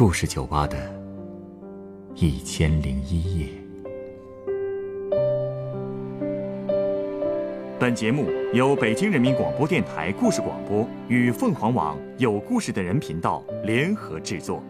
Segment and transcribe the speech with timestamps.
[0.00, 0.78] 故事酒吧的
[2.14, 3.46] 一千零一夜。
[7.78, 8.24] 本节目
[8.54, 14.62] 由北京人民广播电台故事广播与凤凰网有故事的人频道联合制作。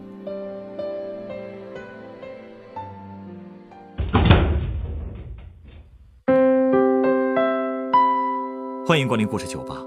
[8.85, 9.77] 欢迎光临故事酒吧。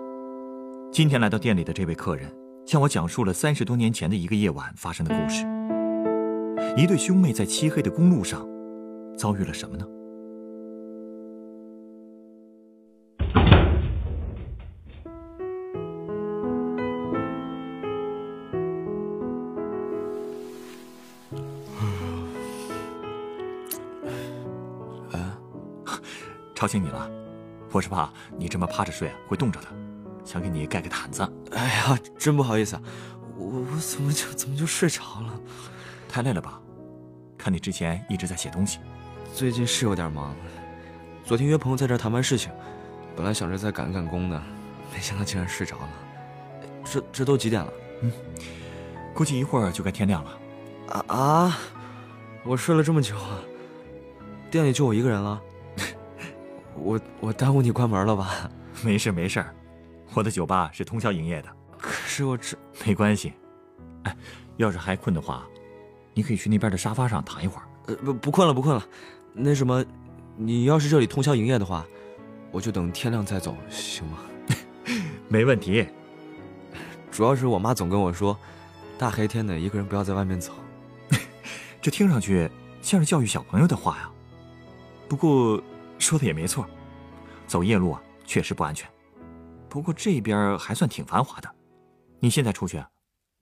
[0.91, 2.35] 今天来到店里的这位客人，
[2.67, 5.45] 向我讲述了三十多年前的一个夜晚发生的故事。
[6.77, 8.47] 一对兄妹在漆黑的公路上，
[9.17, 9.87] 遭遇了什么呢？
[26.55, 27.11] 吵醒你了，
[27.73, 29.67] 我是怕你这么趴着睡啊会冻着的，
[30.25, 31.23] 想给你盖个毯子。
[31.53, 32.81] 哎呀，真不好意思，
[33.37, 35.41] 我我怎么就怎么就睡着了？
[36.09, 36.61] 太累了吧？
[37.37, 38.79] 看你之前一直在写东西，
[39.35, 40.35] 最近是有点忙。
[41.25, 42.51] 昨天约朋友在这儿谈完事情，
[43.17, 44.43] 本来想着再赶赶工的，
[44.93, 45.89] 没想到竟然睡着了。
[46.85, 47.73] 这这都几点了？
[48.03, 48.13] 嗯，
[49.15, 50.39] 估计一会儿就该天亮了。
[50.89, 51.59] 啊啊！
[52.45, 53.41] 我睡了这么久啊，
[54.51, 55.41] 店里就我一个人了。
[56.77, 58.51] 我我耽误你关门了吧？
[58.83, 59.45] 没事没事，
[60.15, 61.49] 我的酒吧是通宵营业的。
[61.79, 63.33] 可是我这没关系。
[64.05, 64.17] 哎，
[64.57, 65.47] 要是还困的话，
[66.15, 67.63] 你可以去那边的沙发上躺一会儿。
[67.87, 68.87] 呃，不不困了不困了。
[69.33, 69.85] 那什么，
[70.37, 71.87] 你要是这里通宵营业的话，
[72.51, 74.19] 我就等天亮再走，行吗？
[75.29, 75.87] 没问题。
[77.11, 78.39] 主要是我妈总跟我说，
[78.99, 80.53] 大黑天的一个人不要在外面走。
[81.81, 84.11] 这听上去像是教育小朋友的话呀。
[85.09, 85.63] 不过。
[85.97, 86.67] 说的也没错，
[87.47, 88.87] 走夜路啊，确实不安全。
[89.75, 91.53] 不过这边还算挺繁华的，
[92.21, 92.81] 你现在出去，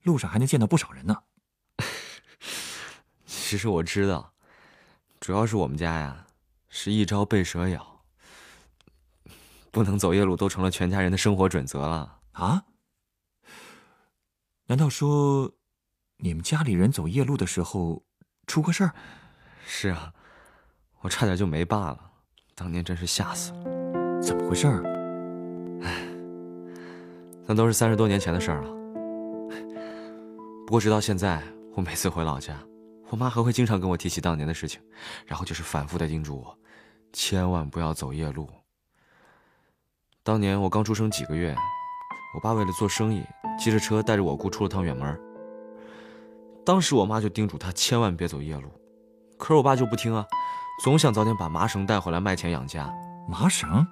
[0.01, 1.15] 路上还能见到不少人呢。
[3.23, 4.33] 其实我知道，
[5.19, 6.25] 主要是我们家呀，
[6.69, 8.01] 是一朝被蛇咬，
[9.69, 12.63] 不能走夜路，都成了全家人的生活准则了啊。
[14.65, 15.51] 难道说，
[16.17, 18.03] 你们家里人走夜路的时候
[18.47, 18.95] 出过事儿？
[19.67, 20.11] 是啊，
[21.01, 22.11] 我差点就没爸了。
[22.55, 24.65] 当年真是吓死了，怎么回事？
[24.67, 25.02] 唉，
[27.45, 28.69] 那都是三十多年前的事儿了。
[30.65, 31.43] 不过直到现在，
[31.75, 32.57] 我每次回老家，
[33.09, 34.81] 我妈还会经常跟我提起当年的事情，
[35.25, 36.57] 然后就是反复的叮嘱我，
[37.11, 38.49] 千万不要走夜路。
[40.23, 41.53] 当年我刚出生几个月，
[42.33, 43.21] 我爸为了做生意，
[43.59, 45.19] 骑着车带着我姑出了趟远门。
[46.65, 48.71] 当时我妈就叮嘱他千万别走夜路，
[49.37, 50.25] 可是我爸就不听啊。
[50.81, 52.91] 总想早点把麻绳带回来卖钱养家。
[53.29, 53.85] 麻绳？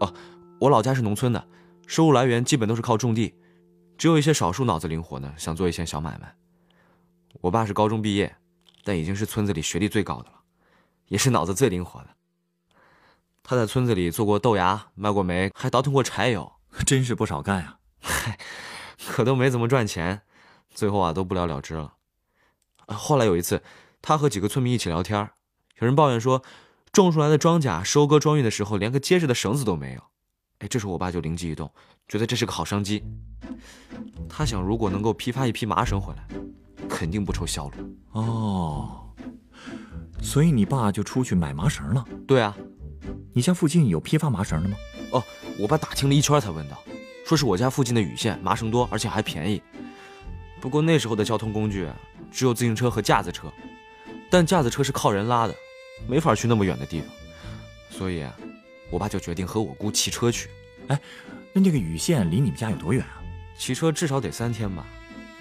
[0.00, 0.14] 哦，
[0.60, 1.44] 我老家是农村的，
[1.86, 3.34] 收入来源基本都是靠种地，
[3.96, 6.34] 只有一些少数脑子灵活的想做一些小买卖。
[7.40, 8.36] 我爸是高中毕业，
[8.82, 10.40] 但已经是村子里学历最高的了，
[11.08, 12.08] 也是脑子最灵活的。
[13.42, 16.50] 他在村子里做过豆芽，卖过煤，还倒腾过柴油，
[16.86, 17.78] 真是不少干呀。
[18.00, 18.38] 嗨，
[19.06, 20.22] 可都没怎么赚钱，
[20.72, 21.94] 最后啊都不了了之了。
[22.86, 23.62] 后来有一次，
[24.00, 25.30] 他和几个村民一起聊天。
[25.80, 26.42] 有人抱怨说，
[26.92, 30.02] 种出来的庄稼收割庄运的时候，连个结实的绳子都没有。
[30.64, 31.70] 哎，这时候我爸就灵机一动，
[32.08, 33.04] 觉得这是个好商机。
[34.26, 36.26] 他想，如果能够批发一批麻绳回来，
[36.88, 37.96] 肯定不愁销路。
[38.12, 39.12] 哦，
[40.22, 42.02] 所以你爸就出去买麻绳了？
[42.26, 42.56] 对啊。
[43.34, 44.76] 你家附近有批发麻绳的吗？
[45.10, 45.22] 哦，
[45.58, 46.82] 我爸打听了一圈才问到，
[47.26, 49.60] 说是我家附近的雨县麻绳多，而且还便宜。
[50.62, 51.86] 不过那时候的交通工具
[52.32, 53.52] 只有自行车和架子车，
[54.30, 55.54] 但架子车是靠人拉的。
[56.08, 57.08] 没法去那么远的地方，
[57.90, 58.26] 所以，
[58.94, 60.48] 我爸就决定和我姑骑车去。
[60.86, 61.00] 哎，
[61.52, 63.20] 那那个禹县离你们家有多远啊？
[63.58, 64.86] 骑车至少得三天吧。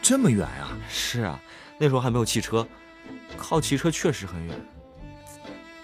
[0.02, 0.76] 这么远啊？
[0.90, 1.40] 是啊，
[1.78, 2.68] 那时候还没有汽车，
[3.38, 4.60] 靠骑车确实很远。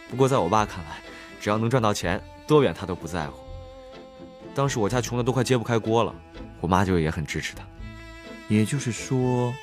[0.09, 1.00] 不过在我爸看来，
[1.40, 3.40] 只要能赚到钱，多远他都不在乎。
[4.56, 6.16] 当时我家穷的都快揭不开锅了，
[6.62, 7.63] 我妈就也很支持他。
[8.47, 9.53] 也就是说，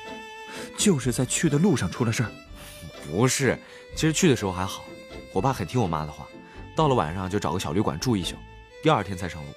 [0.77, 2.31] 就是在去的路上出了事儿？
[3.05, 3.59] 不是，
[3.97, 4.85] 其实去的时候还好。
[5.33, 6.25] 我爸很听我妈的话，
[6.77, 8.35] 到了晚上就找个小旅馆住一宿，
[8.83, 9.51] 第二天才上路。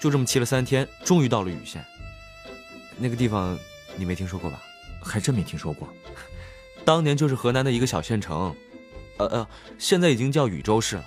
[0.00, 1.82] 就这么骑了三天，终于到了禹县。
[2.98, 3.58] 那个地方
[3.96, 4.60] 你没听说过吧？
[5.02, 5.88] 还真没听说过。
[6.84, 8.54] 当年就是河南的一个小县城，
[9.16, 11.04] 呃呃，现在已经叫禹州市了。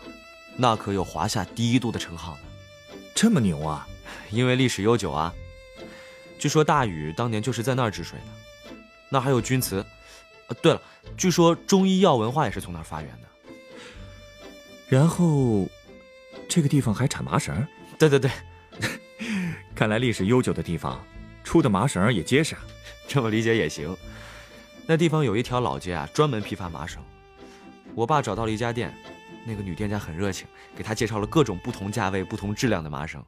[0.56, 2.42] 那可有华夏第一都的称号呢。
[3.14, 3.88] 这么牛啊！
[4.32, 5.32] 因为历史悠久啊。
[6.40, 8.74] 据说大禹当年就是在那儿治水的。
[9.10, 9.86] 那还有钧瓷。
[10.48, 10.82] 呃，对了，
[11.16, 13.28] 据说中医药文化也是从那儿发源的。
[14.94, 15.68] 然后，
[16.48, 17.68] 这个地方还产麻绳。
[17.98, 18.30] 对对对，
[19.74, 21.04] 看来历史悠久的地方
[21.44, 22.56] 出的麻绳也结实。
[23.08, 23.98] 这么理解也行。
[24.86, 27.02] 那地方有一条老街啊，专门批发麻绳。
[27.96, 28.96] 我爸找到了一家店，
[29.48, 30.46] 那个女店家很热情，
[30.76, 33.26] 给他介绍了各种不同价位、不同质量的麻绳。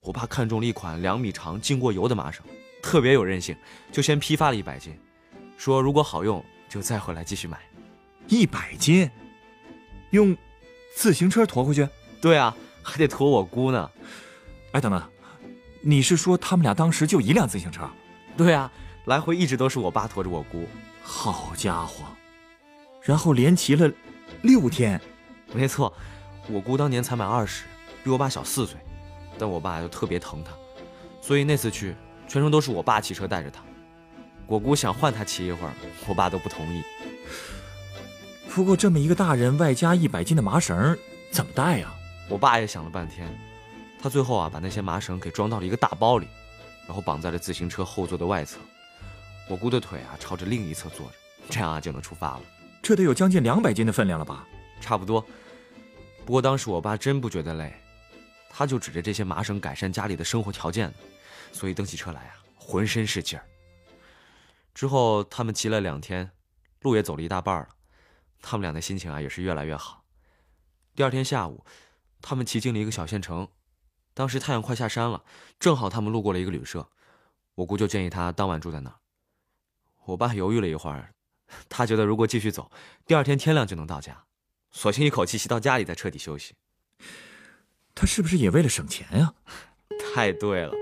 [0.00, 2.44] 我爸看中了一款两米长、浸过油的麻绳，
[2.82, 3.56] 特别有韧性，
[3.92, 4.98] 就先批发了一百斤，
[5.56, 7.60] 说如果好用就再回来继续买。
[8.26, 9.08] 一百斤，
[10.10, 10.36] 用
[10.94, 11.88] 自行车驮回去？
[12.20, 13.90] 对啊，还得驮我姑呢。
[14.72, 15.02] 哎，等等，
[15.80, 17.88] 你是说他们俩当时就一辆自行车？
[18.36, 18.70] 对啊，
[19.06, 20.66] 来回一直都是我爸驮着我姑。
[21.02, 22.04] 好家伙，
[23.02, 23.90] 然后连骑了
[24.42, 25.00] 六天。
[25.52, 25.92] 没错，
[26.48, 27.64] 我姑当年才满二十，
[28.04, 28.76] 比我爸小四岁。
[29.38, 30.52] 但我爸又特别疼她，
[31.22, 31.96] 所以那次去
[32.28, 33.62] 全程都是我爸骑车带着她。
[34.46, 35.72] 我姑想换他骑一会儿，
[36.06, 36.82] 我爸都不同意。
[38.52, 40.98] 不过这么一个大人，外加一百斤的麻绳，
[41.30, 41.94] 怎么带呀？
[42.28, 43.28] 我爸也想了半天，
[44.02, 46.26] 他最后啊把那些麻绳给装到了一个大包里，
[46.84, 48.58] 然后绑在了自行车后座的外侧。
[49.48, 51.12] 我姑的腿啊朝着另一侧坐着，
[51.48, 52.42] 这样啊就能出发了。
[52.82, 54.44] 这得有将近两百斤的分量了吧？
[54.80, 55.24] 差不多。
[56.26, 57.72] 不过当时我爸真不觉得累。
[58.50, 60.94] 他就指着这些麻绳改善家里的生活条件呢，
[61.52, 63.44] 所以蹬起车来啊，浑身是劲儿。
[64.74, 66.28] 之后他们骑了两天，
[66.82, 67.68] 路也走了一大半了，
[68.40, 70.04] 他们俩的心情啊也是越来越好。
[70.94, 71.64] 第二天下午，
[72.20, 73.48] 他们骑进了一个小县城，
[74.14, 75.24] 当时太阳快下山了，
[75.58, 76.88] 正好他们路过了一个旅社，
[77.54, 78.96] 我姑就建议他当晚住在那儿。
[80.06, 81.14] 我爸犹豫了一会儿，
[81.68, 82.70] 他觉得如果继续走，
[83.06, 84.24] 第二天天亮就能到家，
[84.70, 86.54] 索性一口气骑到家里再彻底休息。
[87.94, 89.34] 他是不是也为了省钱呀？
[90.14, 90.72] 太对了，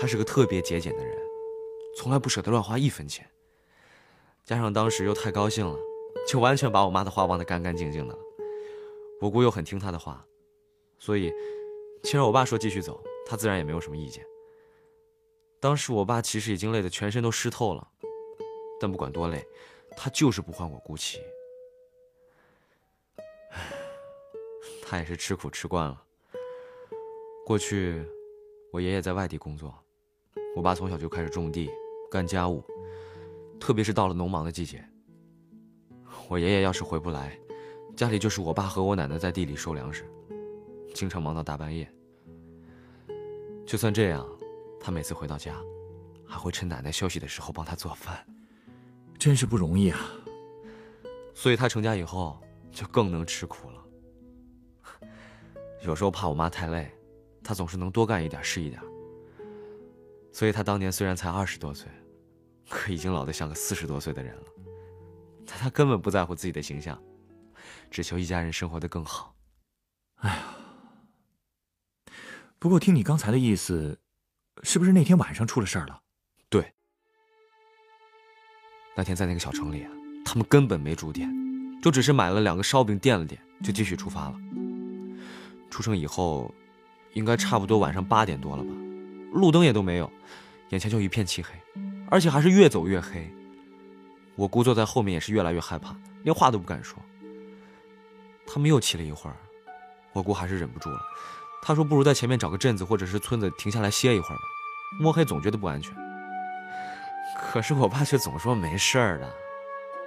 [0.00, 1.16] 他是个特别节俭的人，
[1.98, 3.28] 从来不舍得乱花一分钱。
[4.44, 5.76] 加上当时又太高兴了，
[6.28, 8.20] 就完全把我妈的话忘得干干净净的了。
[9.20, 10.24] 我姑又很听他的话，
[10.98, 11.32] 所以
[12.02, 14.24] 既然我爸说继续走，他自然也没有什么意见。
[15.58, 17.88] 当时我爸其实已经累得全身都湿透了，
[18.80, 19.44] 但不管多累，
[19.96, 21.18] 他就是不换我姑骑。
[24.82, 26.02] 他也是吃苦吃惯了。
[27.44, 28.04] 过去，
[28.70, 29.74] 我爷爷在外地工作，
[30.54, 31.70] 我爸从小就开始种地、
[32.10, 32.62] 干家务，
[33.58, 34.86] 特别是到了农忙的季节。
[36.28, 37.38] 我爷爷要是回不来，
[37.96, 40.04] 家里就是我爸和我奶奶在地里收粮食，
[40.94, 41.90] 经常忙到大半夜。
[43.66, 44.26] 就算这样，
[44.80, 45.54] 他每次回到家，
[46.26, 48.26] 还会趁奶奶休息的时候帮他做饭，
[49.18, 49.98] 真是不容易啊。
[51.34, 52.38] 所以他成家以后
[52.72, 55.08] 就更能吃苦了。
[55.82, 56.90] 有时候怕我妈太累。
[57.48, 58.82] 他总是能多干一点是一点，
[60.32, 61.88] 所以他当年虽然才二十多岁，
[62.68, 64.42] 可已经老得像个四十多岁的人了。
[65.46, 67.00] 但他根本不在乎自己的形象，
[67.90, 69.34] 只求一家人生活的更好。
[70.16, 70.42] 哎呀，
[72.58, 73.98] 不过听你刚才的意思，
[74.62, 76.00] 是不是那天晚上出了事儿了？
[76.48, 76.74] 对，
[78.96, 79.90] 那天在那个小城里啊，
[80.24, 81.30] 他们根本没住店，
[81.82, 84.36] 就只是买了两个烧饼垫了垫，就继续出发了。
[85.70, 86.52] 出城以后。
[87.12, 88.70] 应该差不多晚上八点多了吧，
[89.32, 90.12] 路灯也都没有，
[90.68, 91.50] 眼前就一片漆黑，
[92.10, 93.26] 而且还是越走越黑。
[94.36, 96.96] 我姑坐在后面也是越来越害怕，连话都不敢说。
[98.46, 99.36] 他们又骑了一会儿，
[100.12, 101.00] 我姑还是忍不住了，
[101.62, 104.42] 她说：“不如在前面找个镇子或者是村子停下来歇一会儿吧，
[105.00, 105.92] 摸黑总觉得不安全。”
[107.40, 109.28] 可是我爸却总说没事儿的，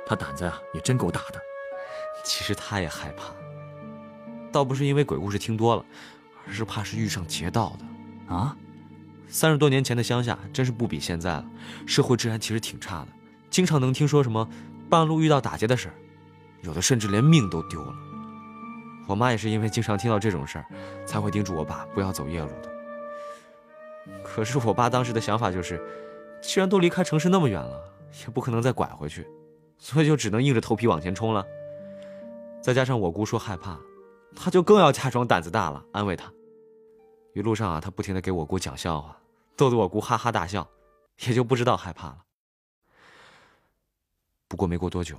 [0.05, 1.41] 他胆子啊也真够大的。
[2.23, 3.33] 其实他也害怕，
[4.51, 5.83] 倒不是因为鬼故事听多了。
[6.47, 8.57] 而是怕是遇上劫道的，啊！
[9.27, 11.45] 三十多年前的乡下真是不比现在了，
[11.85, 13.07] 社会治安其实挺差的，
[13.49, 14.47] 经常能听说什么
[14.89, 15.95] 半路遇到打劫的事儿，
[16.61, 17.93] 有的甚至连命都丢了。
[19.07, 20.65] 我妈也是因为经常听到这种事儿，
[21.05, 22.69] 才会叮嘱我爸不要走夜路的。
[24.23, 25.81] 可是我爸当时的想法就是，
[26.41, 27.81] 既然都离开城市那么远了，
[28.21, 29.27] 也不可能再拐回去，
[29.77, 31.45] 所以就只能硬着头皮往前冲了。
[32.61, 33.79] 再加上我姑说害怕，
[34.35, 36.31] 他就更要假装胆子大了，安慰她。
[37.33, 39.15] 一路上啊，他不停的给我姑讲笑话，
[39.55, 40.67] 逗得我姑哈哈大笑，
[41.25, 42.17] 也就不知道害怕了。
[44.49, 45.17] 不过没过多久，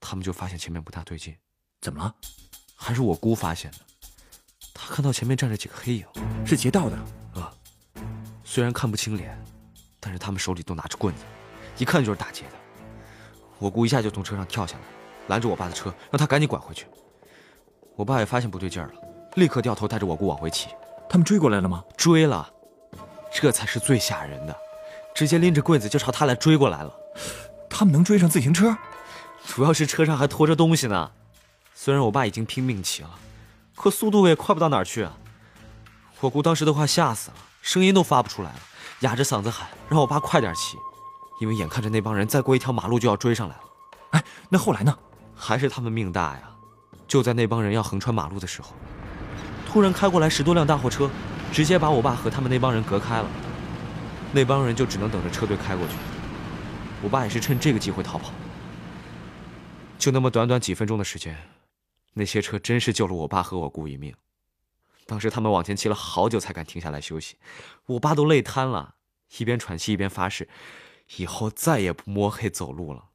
[0.00, 1.36] 他们就发现前面不大对劲。
[1.82, 2.14] 怎么了？
[2.74, 3.78] 还是我姑发现的。
[4.72, 6.06] 他看到前面站着几个黑影，
[6.46, 6.96] 是劫道的。
[7.40, 7.52] 啊，
[8.42, 9.38] 虽然看不清脸，
[10.00, 11.22] 但是他们手里都拿着棍子，
[11.76, 12.52] 一看就是打劫的。
[13.58, 14.84] 我姑一下就从车上跳下来，
[15.28, 16.86] 拦住我爸的车，让他赶紧拐回去。
[17.94, 18.94] 我爸也发现不对劲儿了，
[19.34, 20.70] 立刻掉头带着我姑往回骑。
[21.06, 21.84] 他们追过来了吗？
[21.98, 22.50] 追了，
[23.30, 24.56] 这才是最吓人的，
[25.14, 26.96] 直接拎着棍子就朝他来追过来了。
[27.72, 28.76] 他们能追上自行车？
[29.46, 31.10] 主要是车上还拖着东西呢。
[31.74, 33.10] 虽然我爸已经拼命骑了，
[33.74, 35.16] 可速度也快不到哪儿去啊。
[36.20, 38.58] 我姑当时都快吓死了，声音都发不出来了，
[39.00, 40.76] 哑着嗓子喊让我爸快点骑。
[41.40, 43.62] 因为眼看着那帮人再过一条马路就要追上来了。
[44.10, 44.96] 哎，那后来呢？
[45.34, 46.42] 还是他们命大呀！
[47.08, 48.68] 就在那帮人要横穿马路的时候，
[49.66, 51.10] 突然开过来十多辆大货车，
[51.50, 53.26] 直接把我爸和他们那帮人隔开了。
[54.30, 55.94] 那帮人就只能等着车队开过去。
[57.02, 58.32] 我爸也是趁这个机会逃跑。
[59.98, 61.36] 就那么短短几分钟的时间，
[62.14, 64.14] 那些车真是救了我爸和我姑一命。
[65.06, 67.36] 当时他们往前骑了好久才敢停下来休息，
[67.86, 68.94] 我爸都累瘫了，
[69.38, 70.48] 一边喘气一边发誓，
[71.16, 73.10] 以后再也不摸黑走路了。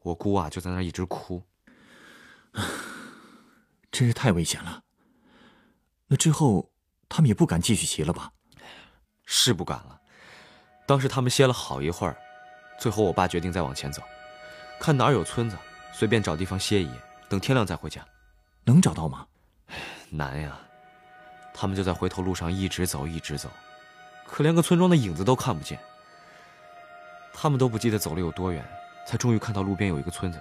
[0.00, 1.44] 我姑啊就在那一直哭，
[3.90, 4.82] 真是太危险了。
[6.08, 6.72] 那之后
[7.08, 8.32] 他们也不敢继续骑了吧？
[9.24, 10.00] 是不敢了。
[10.86, 12.16] 当时他们歇了好一会儿，
[12.78, 14.02] 最后我爸决定再往前走，
[14.78, 15.56] 看哪儿有村子，
[15.92, 16.92] 随便找地方歇一夜，
[17.28, 18.04] 等天亮再回家。
[18.64, 19.26] 能找到吗？
[20.10, 20.58] 难呀。
[21.54, 23.48] 他们就在回头路上一直走，一直走，
[24.26, 25.78] 可连个村庄的影子都看不见。
[27.32, 28.62] 他们都不记得走了有多远，
[29.06, 30.38] 才终于看到路边有一个村子，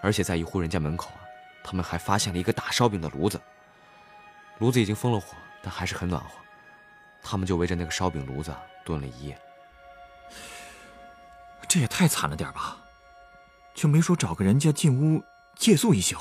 [0.00, 1.20] 而且在一户人家门口啊，
[1.64, 3.40] 他们还发现了一个打烧饼的炉子。
[4.58, 6.30] 炉子已经封了火，但还是很暖和。
[7.20, 9.36] 他们就围着那个烧饼炉子蹲了一夜。
[11.72, 12.76] 这也太惨了点吧？
[13.72, 15.22] 就没说找个人家进屋
[15.56, 16.18] 借宿一宿？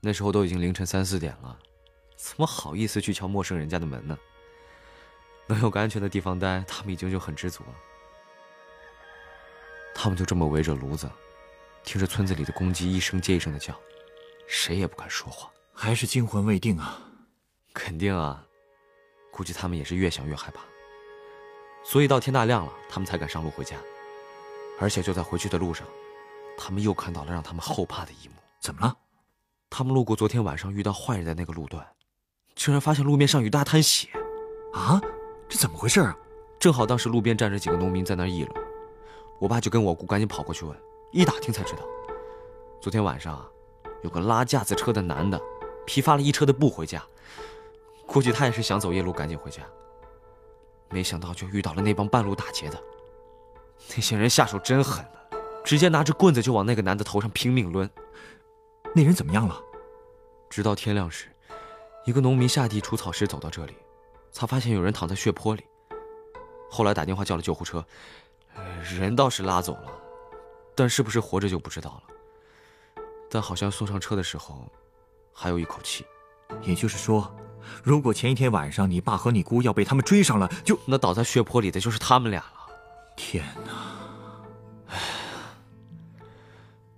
[0.00, 1.58] 那时候都已经凌晨三四点了。
[2.18, 4.14] 怎么好意思去敲陌生人家的门呢？
[5.46, 7.70] 能有个安全的地方待，他们已经就很知足了。
[9.94, 11.10] 他们就这么围着炉子，
[11.82, 13.74] 听着村子里的公鸡一声接一声的叫，
[14.46, 17.00] 谁也不敢说话，还是惊魂未定啊！
[17.72, 18.44] 肯定啊，
[19.30, 20.60] 估计他们也是越想越害怕。
[21.82, 23.78] 所以到天大亮了，他们才敢上路回家。
[24.80, 25.86] 而且就在回去的路上，
[26.56, 28.34] 他们又看到了让他们后怕的一幕。
[28.60, 28.96] 怎么了？
[29.70, 31.86] 他们路过昨天晚上遇到坏人的那个路段。
[32.54, 34.08] 居然发现路面上有大滩血，
[34.72, 35.00] 啊，
[35.48, 36.16] 这怎么回事啊？
[36.60, 38.66] 正好当时路边站着几个农民在那议论，
[39.40, 40.74] 我爸就跟我姑赶紧跑过去问，
[41.12, 41.82] 一打听才知道，
[42.80, 43.46] 昨天晚上啊，
[44.02, 45.38] 有个拉架子车的男的，
[45.84, 47.04] 批发了一车的布回家，
[48.06, 49.62] 估计他也是想走夜路赶紧回家，
[50.90, 52.80] 没想到就遇到了那帮半路打劫的，
[53.90, 55.04] 那些人下手真狠
[55.64, 57.88] 直接拿着棍子就往那个男的头上拼命抡，
[58.94, 59.60] 那人怎么样了？
[60.50, 61.28] 直到天亮时。
[62.04, 63.74] 一个农民下地除草时走到这里，
[64.30, 65.64] 才发现有人躺在血泊里。
[66.68, 67.82] 后来打电话叫了救护车，
[68.98, 69.90] 人倒是拉走了，
[70.74, 73.02] 但是不是活着就不知道了。
[73.30, 74.70] 但好像送上车的时候，
[75.32, 76.04] 还有一口气。
[76.62, 77.34] 也就是说，
[77.82, 82.63] 如果前一天晚上你爸和你姑要被他们追上了，就那倒在血泊里的就是他们俩了。
[83.16, 84.44] 天哪！
[84.88, 84.98] 哎，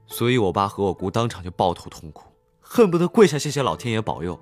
[0.06, 2.30] 所以我爸和我姑当场就抱头痛哭，
[2.60, 4.38] 恨不得跪下谢谢老天爷保佑。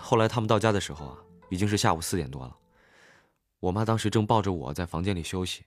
[0.00, 1.18] 后来他们到家的时候啊，
[1.50, 2.56] 已经是下午四点多了。
[3.60, 5.64] 我妈当时正抱着我在房间里休息，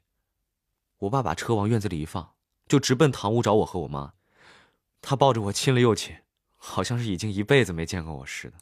[0.97, 2.31] 我爸把车往院子里一放，
[2.67, 4.13] 就直奔堂屋找我和我妈。
[4.99, 6.15] 他抱着我亲了又亲，
[6.57, 8.57] 好像是已经一辈子没见过我似的。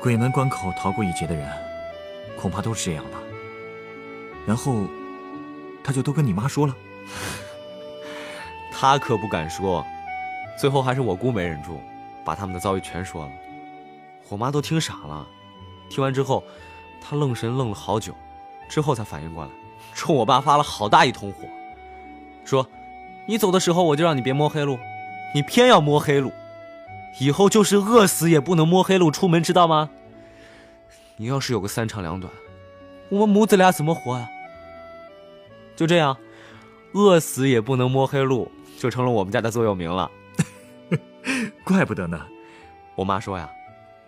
[0.00, 1.48] 鬼门关口逃过一劫的人，
[2.36, 3.22] 恐怕都是这样吧。
[4.46, 4.84] 然后，
[5.84, 6.74] 他就都跟你妈说了。
[8.72, 9.84] 他可不敢说，
[10.58, 11.80] 最后还是我姑没忍住，
[12.24, 13.32] 把他们的遭遇全说了。
[14.28, 15.26] 我妈都听傻了，
[15.88, 16.42] 听完之后，
[17.00, 18.14] 她愣神愣了好久，
[18.68, 19.50] 之后才反应过来，
[19.94, 21.46] 冲我爸发了好大一通火，
[22.44, 22.66] 说
[23.26, 24.78] ：“你走的时候我就让你别摸黑路，
[25.34, 26.32] 你偏要摸黑路，
[27.20, 29.90] 以后就是饿死也不能摸黑路出门，知道吗？
[31.16, 32.32] 你要是有个三长两短，
[33.12, 34.26] 我们母子俩怎么活呀？
[35.76, 36.16] 就这样，
[36.94, 40.10] 饿死也不能摸黑路，就成了我们家的座右铭了。
[41.62, 42.26] 怪不得呢，
[42.94, 43.50] 我妈说呀。”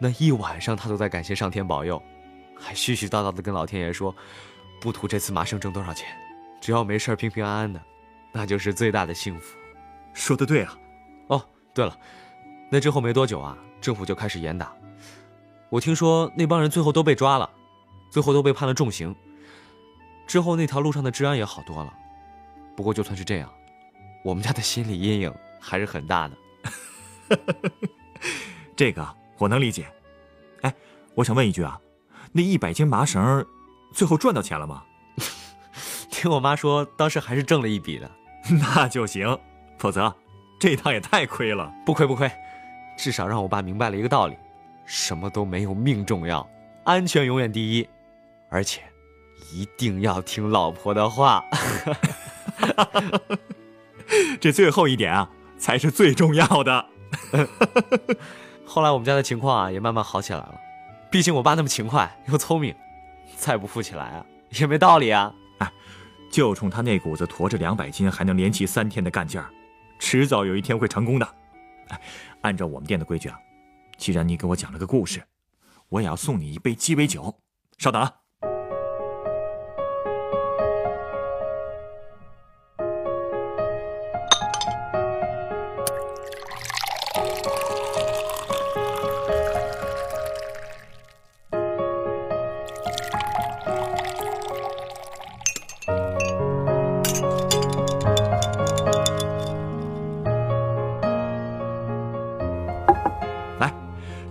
[0.00, 2.02] 那一晚上，她都在感谢上天保佑，
[2.58, 4.14] 还絮絮叨叨的跟老天爷说
[4.80, 6.08] ：“不图这次麻生挣多少钱，
[6.58, 7.78] 只要没事平平安安的，
[8.32, 9.54] 那就是最大的幸福。”
[10.14, 10.78] 说的对啊！
[11.26, 11.42] 哦，
[11.74, 11.94] 对了，
[12.70, 14.72] 那之后没多久啊，政府就开始严打。
[15.68, 17.50] 我听说那帮人最后都被抓了，
[18.14, 19.12] 最后都被判了重刑。
[20.24, 21.92] 之后那条路上的治安也好多了。
[22.76, 23.52] 不过就算是这样，
[24.24, 26.36] 我们家的心理阴影还是很大的。
[28.76, 29.04] 这个。
[29.36, 29.88] 我能理解，
[30.62, 30.72] 哎，
[31.16, 31.76] 我想问一句啊，
[32.30, 33.44] 那一百斤麻绳，
[33.92, 34.84] 最后赚到钱了吗？
[36.08, 38.08] 听我妈说，当时还是挣了一笔的。
[38.62, 39.36] 那就行，
[39.76, 40.14] 否则
[40.60, 41.74] 这趟也太亏了。
[41.84, 42.30] 不亏不亏，
[42.96, 44.36] 至少让我爸明白了一个道理：
[44.86, 46.48] 什么都没有命重要，
[46.84, 47.88] 安全永远第一，
[48.54, 48.80] 而且
[49.52, 51.44] 一定要听老婆的话。
[54.40, 56.86] 这最后一点啊，才是最重要的。
[58.64, 60.54] 后来我们家的情况啊也慢慢好起来了，
[61.10, 62.72] 毕竟我爸那么勤快又聪明，
[63.36, 65.34] 再不富起来啊也没道理啊。
[66.30, 69.50] 就冲他那股子驮着两百斤还能连骑三天的干劲儿，
[69.98, 71.28] 迟早有一天会成功的。
[71.88, 72.00] 哎，
[72.42, 73.36] 按照我们店的规矩啊，
[73.96, 75.24] 既然你给我讲了个故事，
[75.88, 77.40] 我也要送你一杯鸡尾酒。
[77.78, 78.12] 稍等啊。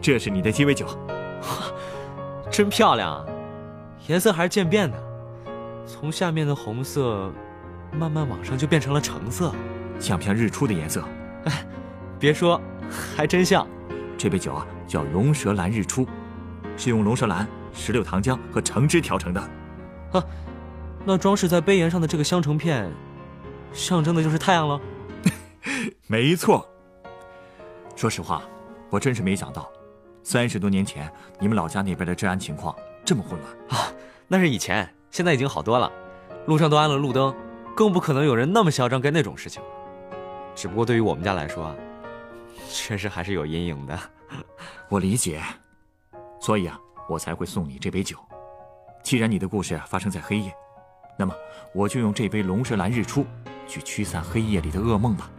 [0.03, 3.25] 这是你的鸡尾酒，哇，真漂亮啊！
[4.07, 4.97] 颜色还是渐变的，
[5.87, 7.31] 从下面的红色
[7.93, 9.53] 慢慢往上就变成了橙色，
[10.01, 11.01] 像不像日出的颜色？
[11.45, 11.65] 哎，
[12.19, 12.59] 别说，
[13.15, 13.65] 还真像。
[14.17, 16.05] 这杯酒啊叫龙舌兰日出，
[16.75, 19.39] 是用龙舌兰、石榴糖浆和橙汁调成的。
[20.11, 20.21] 啊，
[21.05, 22.91] 那装饰在杯沿上的这个香橙片，
[23.71, 24.81] 象征的就是太阳喽。
[26.07, 26.67] 没错。
[27.95, 28.43] 说实话，
[28.89, 29.71] 我真是没想到。
[30.23, 33.91] 三十多年前，你们老家那边的治安情况这么混乱啊？
[34.27, 35.91] 那是以前，现在已经好多了，
[36.47, 37.35] 路上都安了路灯，
[37.75, 39.61] 更不可能有人那么嚣张干那种事情。
[40.55, 41.75] 只不过对于我们家来说，
[42.69, 43.99] 确实还是有阴影的。
[44.89, 45.41] 我理解，
[46.39, 48.17] 所以啊，我才会送你这杯酒。
[49.03, 50.55] 既然你的故事发生在黑夜，
[51.17, 51.35] 那么
[51.73, 53.25] 我就用这杯龙舌兰日出
[53.67, 55.29] 去驱散黑夜里的噩梦吧。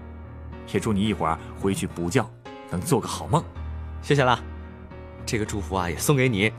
[0.72, 2.24] 也祝你一会儿回去补觉，
[2.70, 3.42] 能做个好梦。
[4.02, 4.53] 谢谢了。
[5.26, 6.52] 这个祝福啊，也送给你。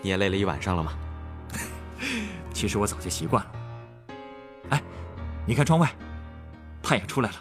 [0.00, 0.92] 你也累了一晚上了吗？
[2.54, 3.50] 其实我早就习惯了。
[4.70, 4.82] 哎，
[5.46, 5.90] 你看窗外，
[6.82, 7.36] 太阳出来了。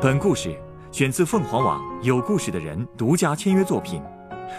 [0.00, 0.58] 本故事。
[0.90, 4.02] 选自凤凰网有故事的人独家签约作品。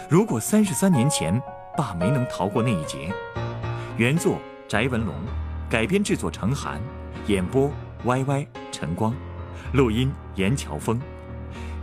[0.08, 1.40] 如果三十三年前
[1.76, 3.12] 爸没能逃过那一劫，
[3.96, 4.38] 原作
[4.68, 5.14] 翟文龙，
[5.68, 6.80] 改编制作程涵，
[7.26, 7.70] 演播
[8.04, 9.12] Y Y 陈光，
[9.72, 11.00] 录音严乔峰。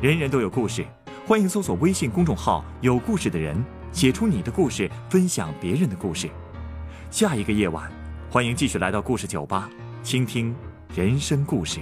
[0.02, 0.86] 人人都有故事，
[1.28, 6.30] 欢迎搜索微信公众号“有故事的人”，写出你的故事，分享别人的故事。
[7.12, 7.92] 下一个夜晚，
[8.30, 9.70] 欢迎继续来到故事酒吧，
[10.02, 10.56] 倾听
[10.96, 11.82] 人生故事。